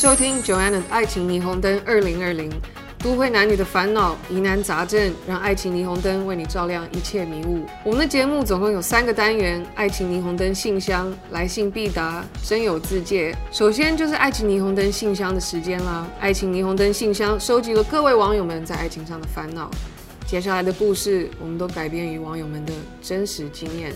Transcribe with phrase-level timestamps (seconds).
[0.00, 2.50] 收听 Joanna 的爱情霓虹灯二零二零，
[3.00, 7.66] 都会男女的烦恼疑难杂症，让爱情霓虹灯为你照亮一切迷雾。
[7.84, 13.36] 我们的节目总共有三个单元：爱情霓虹灯信箱、来信必答、真有自介。
[13.52, 16.08] 首先就是爱情霓虹灯信箱的时间啦。
[16.18, 19.70] 爱情霓虹灯信箱收集了各位网友们在爱情上的烦恼，
[20.26, 22.72] 接下来的故事我们都改编于网友们的
[23.02, 23.92] 真实经验。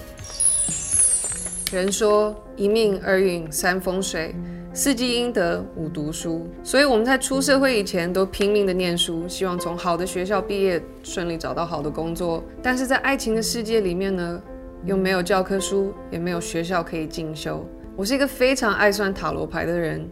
[1.73, 4.35] 人说一命二运三风水，
[4.77, 12.43] 四积阴德五读书，所以我们在出社会以前都拼命的念书，希望从好的学校毕业，顺利找到好的工作。
[12.61, 14.43] 但是在爱情的世界里面呢，
[14.85, 17.65] 又没有教科书，也没有学校可以进修。
[17.95, 20.05] 我是一个非常爱算塔罗牌的人，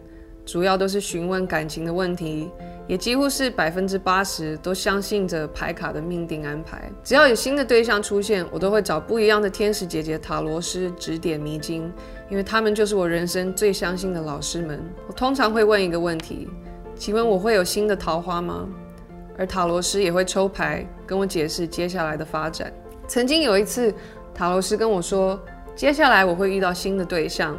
[0.45, 2.51] 主要都是询问感情的问题。
[2.85, 6.91] 也几乎是百分之八十都相信着牌卡的命定安排。
[7.01, 11.89] 只要有新的对象出现，我都会找不一样的天使姐姐塔罗师指点迷津，
[12.29, 14.83] 因为他们就是我人生最相信的老师们。
[15.07, 16.49] 我通常会问一个问题：
[16.93, 18.67] 请问我会有新的桃花吗？
[19.37, 22.69] 而塔罗师也会抽牌跟我解释接下来的发展。
[23.07, 23.93] 曾经有一次，
[24.35, 25.39] 塔罗师跟我说，
[25.73, 27.57] 接下来我会遇到新的对象，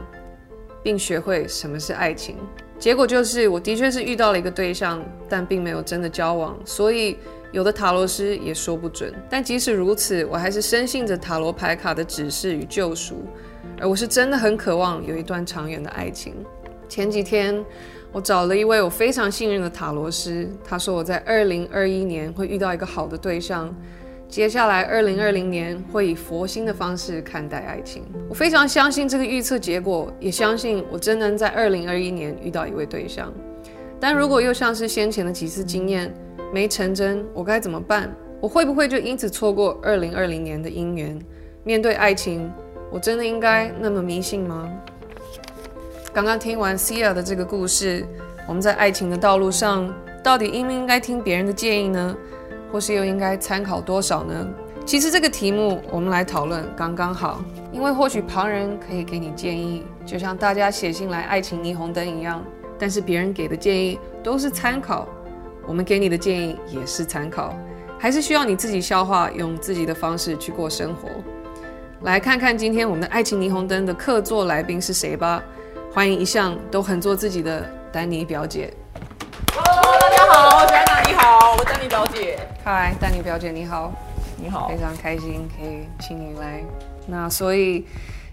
[0.83, 2.37] 并学会什么是爱情。
[2.85, 7.17] 结果就是，我的确是遇到了一个对象，但并没有真的交往，所以
[7.51, 9.11] 有的塔罗师也说不准。
[9.31, 13.25] 但即使如此，我还是深信着塔罗牌卡的指示与救赎，
[13.81, 16.35] 而我是真的很渴望有一段长远的爱情。
[16.87, 17.65] 前几天，
[18.13, 23.75] 我找了一位我非常信任的塔罗师，他说我在二零二一年会遇到一个好的对象。
[24.35, 28.03] 接下来，二零二零年会以佛心的方式看待爱情。
[28.29, 33.33] 我非常相信这个预测结果，也相信我真能在二零二一年遇到一位对象。
[34.01, 36.13] 但如果又像是先前的几次经验
[36.53, 38.13] 没成真，我该怎么办？
[38.41, 41.17] 我会不会就因此错过二零二零年的姻缘？
[41.63, 42.53] 面对爱情，
[42.91, 44.69] 我真的应该那么迷信吗？
[46.13, 48.05] 刚刚听完 Sia 的这个故事，
[48.49, 49.95] 我们在爱情的道路上，
[50.25, 52.17] 到底应不应该听别人的建议呢？
[52.71, 54.47] 或是又应该参考多少呢？
[54.87, 57.41] 其实这个题目我们来讨论刚刚好，
[57.73, 62.45] 因为或许旁人可以给你建议，就像大家写信来爱情霓虹灯一样，
[62.79, 65.09] 但是别人给的建议都是参考，
[65.67, 67.55] 我们给你的建议也是参考，
[67.99, 71.09] 还是需要你自己消化，用自己的方式去过生活。
[72.03, 75.43] 来看看今天我们的爱情霓虹灯的客座来宾是谁吧，
[75.91, 78.71] 欢迎一向都很做自己的丹尼表姐。
[79.55, 82.39] Hello，大家好，小安娜你好，我是丹尼表姐。
[82.67, 83.93] 嗨，丹妮表姐你好，
[84.39, 86.65] 你好，非常开心可以请你来。
[87.07, 87.87] 那所以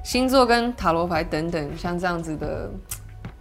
[0.06, 2.72] 星座跟塔罗牌等等，像这样子的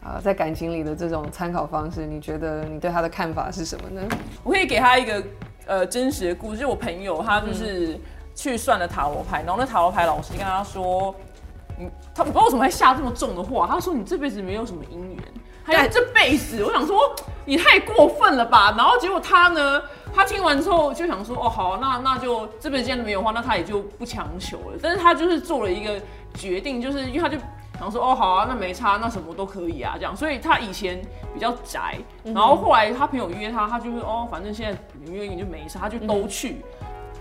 [0.03, 4.03] 啊、呃，在感情里的这种参考方式，你觉得你对他的看法是什么呢？
[4.43, 5.23] 我可以给他一个
[5.65, 7.97] 呃真实的故事，就是我朋友他就是
[8.35, 11.15] 去算了塔罗牌，然后那塔罗牌老师跟他说，
[11.79, 15.23] 嗯，他不知道为什么会下这么重的话，他说你这辈子没有什么姻缘。
[15.63, 16.99] 还有这辈子，我想说
[17.45, 18.75] 你太过分了吧？
[18.77, 19.81] 然后结果他呢，
[20.15, 24.79] 他听完之后就想说，哦，好，那那就这辈子既然没有话，那他也就不强求了。
[24.83, 26.01] 但是他就是做了一个
[26.35, 27.37] 决定，就是因为他就
[27.79, 30.17] 想说，哦，好啊，那没差，那什么都可以啊，这样。
[30.17, 31.01] 所以他以前
[31.33, 36.63] 比较宅，然后后来他朋友约他，他就是哦，反正现在你约你就没差，他就都去，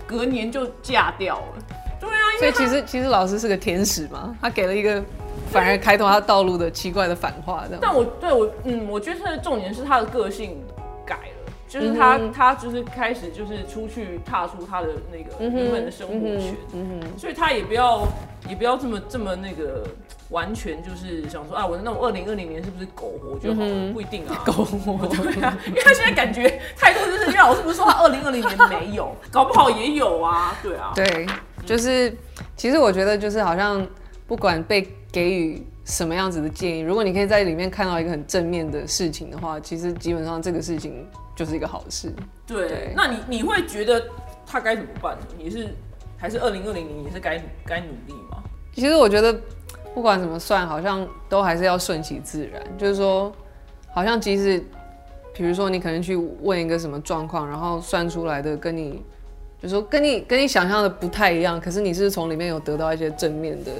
[0.06, 1.64] 隔年就嫁掉了。
[2.00, 5.02] 对啊，所以其实其实老师是个天使嘛，他给了一个。
[5.50, 7.78] 反而开拓他道路的奇怪的反话，这样。
[7.82, 10.62] 但我对我，嗯，我觉得他的重点是他的个性
[11.04, 11.39] 改了，
[11.70, 18.08] 就是他、嗯、他就是开始就是出去踏出他的那个原本的生活圈，嗯所以他也不要
[18.48, 19.86] 也不要这么这么那个
[20.30, 23.68] 完全就是想说啊，我那种二零二零年是不是苟活就好了？
[23.70, 25.06] 嗯、不一定啊， 苟活。
[25.06, 31.24] 对啊，因为他现在感觉态度就是，因为老师不是说他二零二零年没有， 搞不好也有啊，对啊，对，
[31.64, 32.12] 就是
[32.56, 33.86] 其实我觉得就是好像
[34.26, 34.86] 不管被。
[35.12, 36.80] 给予什么样子的建议？
[36.80, 42.12] 如果你可以在里面看到一个很正面的事情的话，其实基本上这个事情就是一个好事。
[42.46, 44.04] 对，对那你你会觉得
[44.46, 45.26] 他该怎么办呢？
[45.36, 45.68] 你是
[46.16, 48.42] 还是二零二零年也是该该努力吗？
[48.72, 49.36] 其实我觉得
[49.94, 52.62] 不管怎么算，好像都还是要顺其自然。
[52.78, 53.32] 就是说，
[53.92, 54.62] 好像即使
[55.34, 59.02] 比如说你可能去问一个什么状况，然后算出来的跟你
[59.60, 63.72] 就是说跟你跟你想象的不太一样，可是你是从里面有得到一些正面的。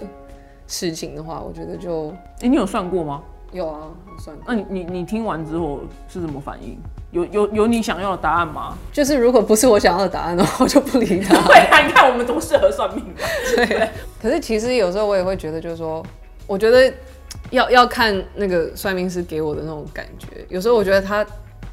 [0.70, 2.08] 事情的话，我觉得就，
[2.38, 3.20] 哎、欸，你有算过吗？
[3.52, 4.44] 有啊，我算过。
[4.46, 6.78] 那你你你听完之后是什么反应？
[7.10, 8.78] 有有有你想要的答案吗？
[8.92, 11.34] 就是如果不是我想要的答案的话，我就不理他。
[11.48, 13.04] 对啊，你看我们多适合算命。
[13.56, 13.66] 对。
[13.66, 13.90] 对
[14.22, 16.00] 可是其实有时候我也会觉得，就是说，
[16.46, 16.92] 我觉得
[17.50, 20.28] 要要看那个算命师给我的那种感觉。
[20.48, 21.26] 有时候我觉得他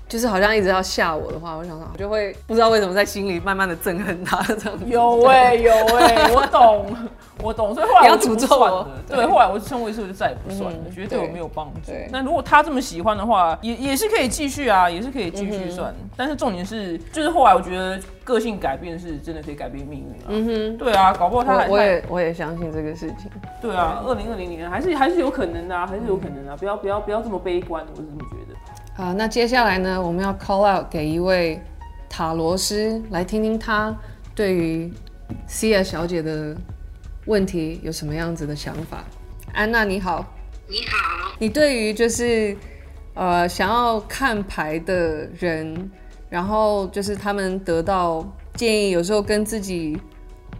[0.07, 4.79] 就是好像一直要吓我的话，我想想我就会不知道为什么在心里慢慢的憎恨他这样。
[4.87, 6.95] 有哎、欸、有哎、欸， 我懂
[7.43, 8.87] 我懂，所以后来我要诅咒了。
[9.07, 10.79] 对，后来我称为是不是就再也不算了？
[10.85, 11.91] 嗯、觉得对我没有帮助。
[12.09, 15.91] 那如果他这么喜欢的话，也也是可以继续啊，也是可以继续算。
[15.99, 20.25] 嗯、但是重点是，就是后来我觉得个性改变是真的可以改变命运啊。
[20.29, 23.29] 嗯哼，对啊，搞不好他还我，我也我也相信这个事情。
[23.61, 28.36] 对啊，二零二零年还是还是有可能的啊，还是有可能啊，不要不要不要这么悲观，我是这么觉得。
[28.97, 31.61] 好，那接下来呢，我们要 call out 给一位
[32.09, 33.95] 塔罗师，来听听他
[34.33, 34.91] 对于
[35.47, 36.57] Sia 小姐的
[37.27, 39.03] 问题有什么样子的想法。
[39.53, 40.25] 安娜你好，
[40.67, 42.57] 你好，你对于就是
[43.13, 45.91] 呃想要看牌的人，
[46.27, 49.95] 然后就是他们得到建议，有时候跟自己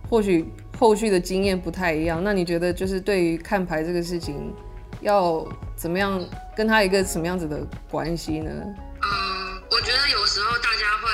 [0.08, 0.46] 或许
[0.78, 4.54] 后续的经验不太一样，那你觉得就是对于看牌这个事情
[5.08, 6.22] 要怎么样？
[6.56, 8.52] 跟他一个什么样子的关系呢？
[8.52, 11.08] 嗯，我觉得有时候大家会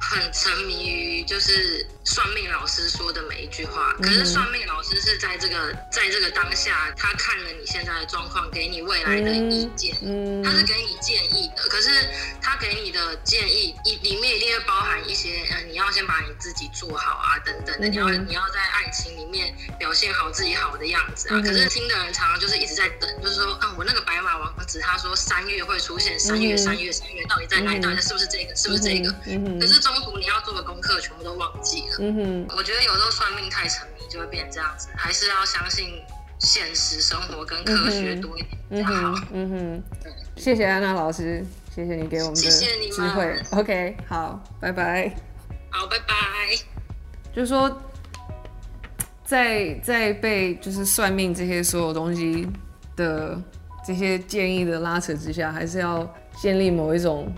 [0.00, 1.86] 很沉迷于就是。
[2.04, 11.62] 算命老师说的每一句话，可是算命老师是在这个在这个当下，他看了你现在的状况，给你未来的意见，嗯他是给你建议的。
[11.70, 11.88] 可是
[12.40, 21.40] 他给你的建议一里面一定会包含一些，呃，你要先把你自己做好啊，等等的，你要你要在爱情里面表现好自己好的样子啊。
[21.40, 27.80] 可是听的人常常就是一直在等，就是说，啊，我那个白马王子他说三月会出现，三月三月三月到底在哪里？
[27.80, 28.54] 到底是不是这个？
[28.54, 29.10] 是不是这个？
[29.58, 31.96] 可是中途你要做的功课全部都忘记了。
[32.00, 36.00] 嗯哼，我觉得有时候算命太沉迷就会变成这样子，还是要相信
[36.38, 38.92] 现实生活跟科学多一点比较好。
[38.92, 41.44] 嗯哼，嗯哼对谢谢安娜老师，
[41.74, 43.40] 谢谢你给我们的机会。
[43.50, 45.14] OK，好，拜拜。
[45.70, 46.14] 好，拜拜。
[47.34, 47.82] 就是说，
[49.32, 52.46] 在在被就是算命这些所有东西
[52.94, 53.40] 的
[53.86, 56.06] 这些建议的拉扯之下，还是要
[56.40, 57.32] 建立某一种。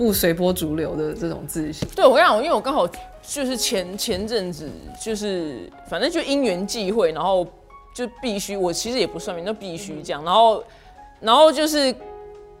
[0.00, 1.86] 不随波逐流的这种自信。
[1.94, 2.88] 对，我跟你讲，因为我刚好
[3.22, 4.66] 就是前前阵子
[4.98, 7.46] 就是反正就因缘际会，然后
[7.94, 10.24] 就必须我其实也不算命，就必须这样。
[10.24, 10.64] 然后
[11.20, 11.94] 然后就是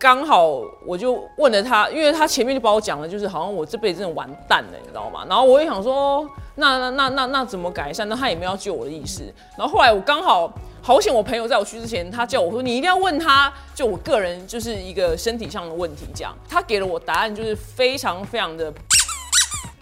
[0.00, 5.26] 刚好我就问了他，因为他前面就把我讲了，就是好像我这辈子真的完蛋了，你知道吗？
[5.28, 8.08] 然后我也想说，那那那那那怎么改善？
[8.08, 9.22] 那他也没有要救我的意思。
[9.58, 10.50] 然后后来我刚好。
[10.82, 11.12] 好险！
[11.14, 18.72] 我朋友在我去之前，他叫我说：“你一定要问他，就我个人就是一个身体上的问题。”这样，他给了我答案，就是非常非常的，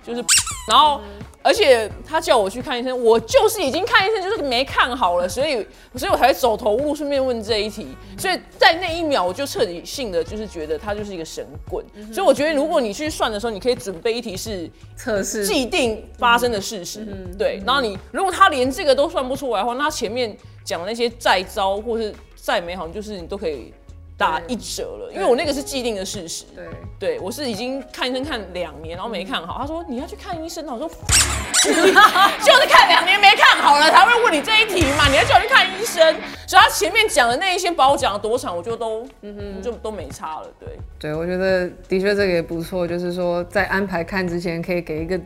[0.05, 0.21] 就是，
[0.69, 1.01] 然后，
[1.43, 5.67] 而且他叫我去看医生，我就是已经看医生，就是没看好了，所以，
[5.97, 7.89] 所以我才走投无路，顺便问这一题。
[8.19, 11.85] 所以在那一秒，我就彻底性的就是觉得他就是一个神棍。
[12.13, 17.07] 所以我觉得，如果你去算的时候，你可以准备一题是测试既定发生的事实，
[17.39, 17.63] 对。
[17.65, 20.37] 然后你如果他连这个都算不出来的话，那他前面。
[20.65, 23.73] 讲那些再糟或是再美好，就是你都可以
[24.19, 26.45] 打一折了，因为我那个是既定的事实。
[26.53, 26.67] 对，
[26.99, 29.57] 对我是已经看医生看两年，然后没看好。
[29.61, 30.89] 他说你要去看医生，我说
[31.63, 35.07] 就是看两年没看好了，才会问你这一题嘛。
[35.09, 36.03] 你要叫我去看医生，
[36.49, 40.49] 所以他前面讲的那一些，把我讲了多长，我就都嗯哼，就都没差了。
[40.59, 40.69] 对，
[40.99, 45.17] 对我觉得的确这个也不错，就是说在安排看之前，可以给一个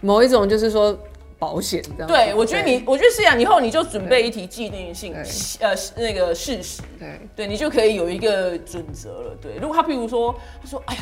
[0.00, 0.98] 某一种，就是说。
[1.42, 5.12] 保险这样，对，我觉得你，我觉得是这样，以后你就准备一题既定性，
[5.58, 9.36] 呃，那个事实，对，对你就可以有一个准则了。
[9.42, 11.00] 对，如果他譬如说，他说，哎呀，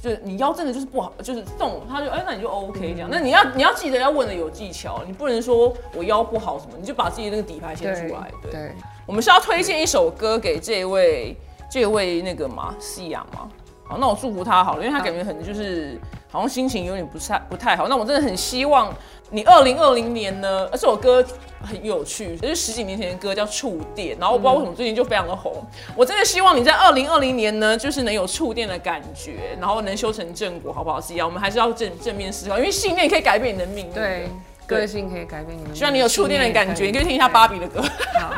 [0.00, 3.10] 就是你腰真的就是不好，就是动，他就，哎，那你就 OK 这样。
[3.10, 8.30] 嗯、那你要你要记得要问的有技巧，你不能说我腰不好什么，你就把自己那个底牌先出来。
[8.52, 8.70] 对，
[9.04, 11.36] 我们是要推荐一首歌给这位
[11.68, 13.50] 这位那个嘛，Sia 吗？
[13.84, 15.98] 好，那我祝福他好了，因为他感觉很就是
[16.30, 17.88] 好像心情有点不太不太好。
[17.88, 18.92] 那我真的很希望。
[19.34, 20.68] 你二零二零年呢？
[20.72, 21.24] 这首歌
[21.62, 25.50] 很有趣，就是十几年前的歌，叫《触电》，然后我不知道为什么最近就非常的红。
[25.96, 31.00] 我真的希望你在二零二零年呢，就是能有触电的感觉，然后能修成正果，好不好？
[31.00, 33.92] 是一样，我们还是要正正面思考，因为信念可以改变你的命运。
[33.94, 34.28] 对，
[34.66, 35.74] 个性可以改变你的命运。
[35.74, 37.80] 希望你有触电的感觉，你可以听一下芭比的歌。
[38.20, 38.34] 好。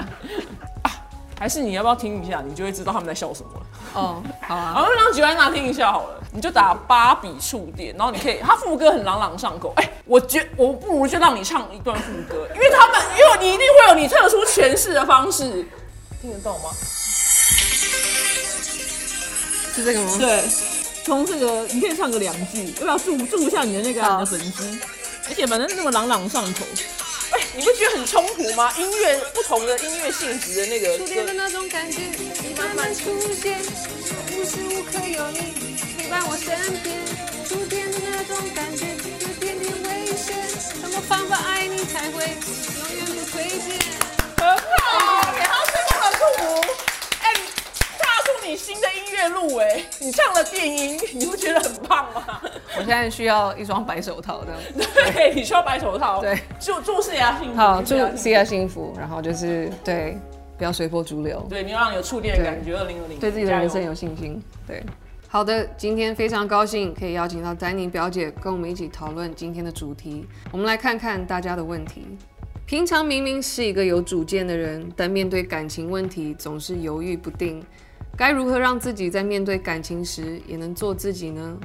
[1.38, 2.42] 还是你要不要听一下？
[2.46, 3.66] 你就会知道他们在笑什么了。
[3.94, 6.20] 哦，好啊， 好，让吉安娜听一下好了。
[6.32, 9.72] 你就打芭比触电，然后你可以，他副歌很朗朗上口。
[9.76, 15.64] 哎、欸，我觉我不如就让你唱一段副歌，因为他们，因为你一定会有你特殊诠释的方式，
[16.20, 16.70] 听得到吗？
[19.74, 20.16] 是这个吗？
[20.18, 20.42] 对，
[21.04, 24.78] 从这个你可以唱个两句，要不要祝祝一下你的那个你的粉丝？
[25.28, 26.60] 而且反正那么朗朗上口。
[27.56, 28.74] 你不觉得很冲突吗？
[28.76, 32.00] 音乐不同的音乐性质的那个触电的那种感觉，
[32.42, 33.60] 你慢慢出现，
[34.32, 35.54] 无时无刻有你
[35.96, 36.98] 陪伴我身边。
[37.48, 38.86] 触电的那种感觉，
[39.20, 43.78] 有点点危险，什么方法爱你才会永远不退变？
[44.36, 46.66] 很好，给他吹个很酷。
[47.22, 47.34] 哎，
[48.00, 52.40] 踏出你新的音乐乐入围，你唱了电音，你不觉得很棒吗？
[52.76, 54.52] 我现在需要一双白手套的。
[54.74, 56.20] 对，你需要白手套。
[56.20, 57.56] 对，祝祝世亚幸福。
[57.56, 58.92] 好，祝世亚幸福。
[58.98, 60.18] 然后就是对，
[60.58, 61.44] 不要随波逐流。
[61.48, 62.76] 对，你要让有触电的感觉。
[62.76, 64.42] 二零二零，对自己的人生有信心。
[64.66, 64.82] 对，
[65.28, 70.26] 好的，今天非常高兴可以邀请到丹妮表姐跟我们一起讨论今天的主题。
[70.50, 72.06] 我们来看看大家的问题。
[72.66, 77.62] 平常明明是一个有主见的人，但面对感情问题总是犹豫不定，
[78.16, 81.58] 该如何让自己在面对感情时也能做自己呢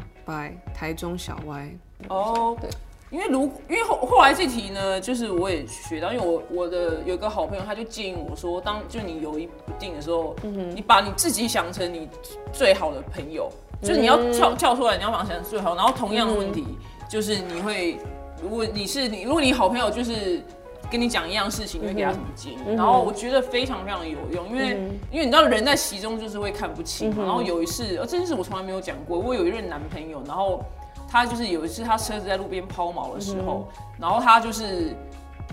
[0.74, 1.70] 台中小歪。
[2.08, 2.70] 哦，对，
[3.10, 12.08] 因为如因为后后来这题呢，就是我也学到，因为我我的有一个好朋友，他就建议我说，当就你犹豫不定的时候，你把你自己想成你
[12.54, 16.66] 最好的朋友，就是你要跳跳出来，你要把它想成最好，然后同样的问题，
[17.10, 17.98] 就是你会，
[18.42, 20.42] 如果你是你，如果你好朋友就是。
[20.90, 22.58] 跟你讲一样事情，你会给他什么建议？
[22.66, 29.20] 嗯、然后我觉得非常非常有用，因为、嗯、因为你知道人在其中就是会看不清然后有一次，呃，这件事我从来没有讲过。
[29.20, 30.64] 我有一任男朋友，然后
[31.08, 34.96] 他就是有一次他车子在路边抛锚的时候，嗯、然后他就是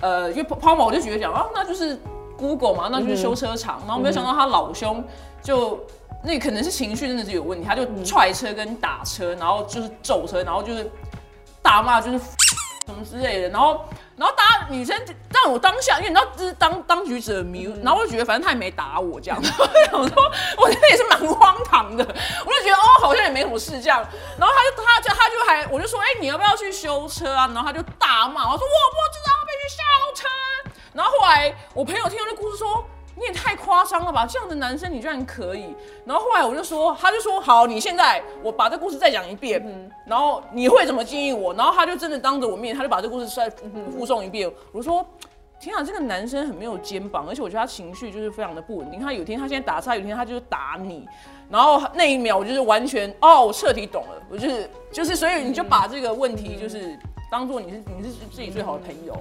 [0.00, 1.99] 呃，因为抛锚我就觉得讲啊，那就是
[2.37, 3.78] Google 嘛，那就是修车厂。
[3.83, 5.05] 嗯、然后没有想到他老兄
[5.43, 5.78] 就
[6.23, 10.90] 那可能是情绪真的是有问题，他就踹车跟打车，然后就是揍车，然后就是
[11.62, 12.19] 大骂，就是
[12.87, 13.81] 什么之类的，然后。
[14.16, 14.96] 然后大家女生
[15.30, 19.38] 让我当下，因为你知道这是当当局者迷，然后我就觉得反正他也没打我这样，
[19.92, 24.02] 我 说我觉得也是蛮荒唐的，我就觉得哦好像也没什么事这样，
[24.38, 27.46] 然后他就他就他就还我就说哎、欸、你要不要去修车啊？
[27.54, 29.82] 然后他就大骂我说我不知道要不要去修
[30.23, 30.28] 车，
[30.94, 32.85] 然后后来我朋友听到这故事说。
[33.18, 34.26] 你也太夸张了吧！
[34.28, 35.75] 这样的男生你居然可以？
[36.04, 41.54] 然后后来我就说，他就说好，你现在我把这故事再讲一遍，嗯、然后你会怎么建议我？
[41.54, 43.49] 然后他就真的当着我面，他就把这故事再
[43.90, 44.52] 复诵一遍。
[44.70, 45.02] 我说，
[45.58, 49.00] 天啊，这个男生很没有肩膀，而且我觉得他情绪就是非常的不稳定。
[49.00, 51.08] 他有一天他现在打岔，有一天他就是打你，
[51.49, 56.99] 然后那一秒我就是完全哦，我彻底懂了，我就是就是，所以你就把这个问题就是
[57.30, 59.16] 当做你是你是自己最好的朋友。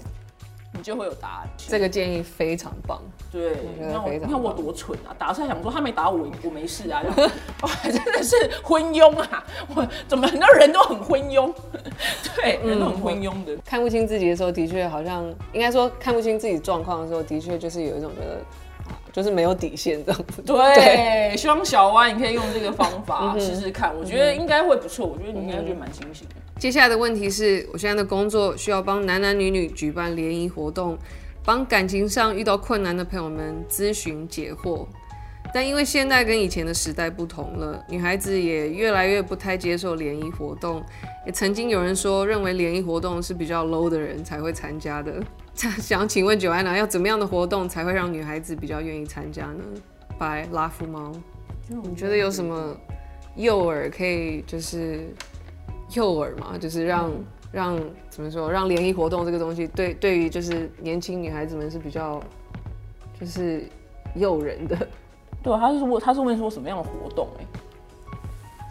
[0.76, 1.50] 你就会有答案。
[1.58, 3.02] 这个建议非常棒。
[3.32, 5.16] 对，你看我，你看我多蠢啊！
[5.18, 7.02] 打出来想说他没打我，我没事啊。
[7.62, 9.44] 哇，真的是昏庸啊！
[9.76, 11.54] 我怎么很多人都很昏庸？
[12.36, 13.56] 对，人都很昏庸的。
[13.66, 18.38] 看不清自己的时候，的确好像应该说看不清自己状况的时候，的确就是有一种觉得，
[19.12, 20.42] 就是没有底线这样子。
[20.42, 25.06] 对，对希望小歪你可以用这个方法试试看，我觉得应该会不错。
[25.06, 26.36] 我觉得你应该觉得蛮清醒的。
[26.58, 30.98] 接下来的问题是我现在的工作需要帮男男女女举办联谊活动，
[31.44, 34.88] 帮感情上遇到困难的朋友们咨询解惑。
[35.54, 40.82] 但因为现在跟以前的时代不同了，女孩子也越来越不太接受联谊活动。
[41.26, 45.22] 也曾经有人说，认为联谊活动是比较 low 的人才会参加的。
[45.54, 49.64] 想请问 Joanna，要怎么样的活动才会让女孩子比较愿意参加呢
[50.18, 51.12] ？By 拉夫猫，
[51.84, 52.76] 你觉得有什么
[53.36, 55.14] 诱饵可以就是？
[55.92, 62.22] 诱饵嘛，就是让、嗯、让怎么说，让联谊活动这个东西对对于就是年轻女孩子们是比较
[63.20, 63.64] 就是
[64.16, 64.76] 诱人的。
[65.44, 67.28] 对，他是问他是问说什么样的活动？
[67.40, 67.46] 哎，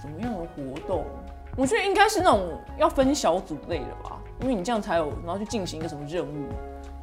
[0.02, 1.04] 什么样的活动？
[1.56, 6.48] 我觉得应该是那种要分小组类的吧，因为你这样才有，然后去进行一个什么任务，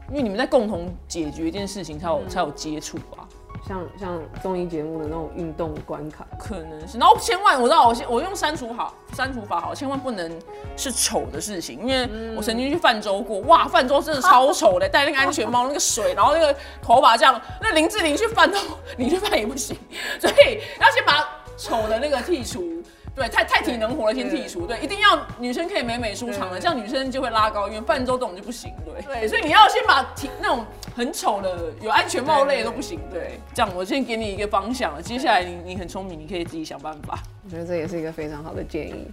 [0.09, 3.20] 因为你们在共同解决一件事情才有、嗯、才有接触吧。
[3.67, 6.97] 像像综艺节目的那种运动关卡，可能是。
[6.97, 10.39] 然后千万我知道，我先我用删除好删除法好，千万不能
[10.75, 18.57] 是丑的事情，因为我曾经去泛舟过，哇，泛舟真的超丑的，戴那个安全帽，那个水，然后那个头发这样，那林志玲去泛舟，
[18.97, 19.77] 你去泛也不行，
[20.19, 22.80] 所以要先把丑的那个剔除。
[23.21, 24.65] 对，太太体能活了，先剔除。
[24.65, 28.73] 对，一定要女生可以美美舒畅的，这样女生就会拉高，因为泛舟这种就不行。
[28.83, 32.99] 对对，所以你要先把体那种很丑的有安全帽类的都不行。
[33.11, 37.19] 对，这样我先给你一个方向了，接下来你你很聪明，你可以自己想办法。
[37.45, 39.07] 我觉得这也是一个非常好的建议。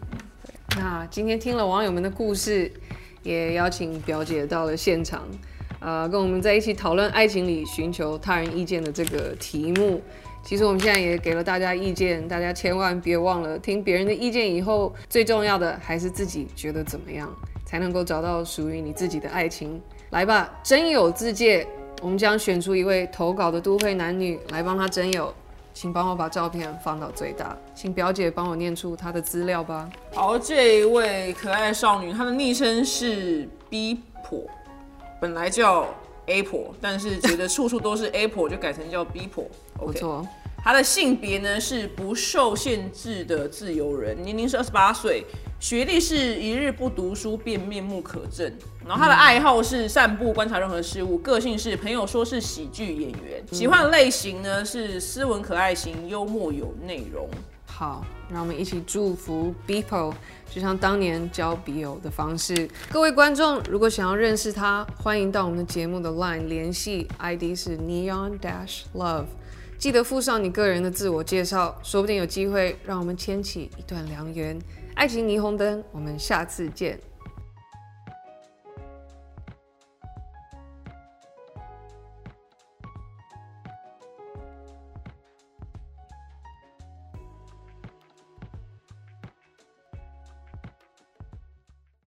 [0.46, 2.72] 对，那今天听了网友们的故事，
[3.22, 5.28] 也邀请表姐到了现场，
[5.80, 10.00] 呃，跟我们在一起讨论爱情里寻求他人意见的这个题目。
[10.49, 17.31] 其实我们现在也给了大家意见，大家千万别忘了听别人的意见以后，最重要的还是自己觉得怎么样，
[17.67, 19.78] 才能够找到属于你自己的爱情。
[20.09, 21.69] 来吧，征友自介，
[22.00, 25.35] 我们将选出一位投稿的都会男女来帮他征友，
[25.75, 29.87] 请帮我把照片放到最大，请表姐帮我念出她的资料吧。
[30.14, 34.40] 好，这一位可爱少女，她的昵称是逼婆，
[35.21, 35.87] 本来叫
[36.28, 39.44] A 婆，但是觉得处处都是 Apple，，就改成叫 B 婆。
[39.76, 40.26] 不错。
[40.61, 45.25] 他的性别呢是不受限制的自由人，年龄是二十八岁，
[45.61, 48.52] 学历是一日不读书便面目可憎。
[48.85, 57.30] 然后他的爱好是散步观察任何事物，个性是朋友说是喜剧演员，喜欢的类型呢是斯文可爱型，幽默有内容。
[57.78, 60.12] 好，让我们一起祝福 Beepo，
[60.50, 62.68] 就像当年交笔友的方式。
[62.90, 69.26] 各位观众，如果想要认识他，欢迎到我们的节目的 LINE 联系，ID 是 Neon Dash Love，
[69.78, 74.58] 记得附上你个人的自我介绍，说不定有机会让我们牵起一段良缘。
[74.97, 76.99] 爱情霓虹灯，我们下次见。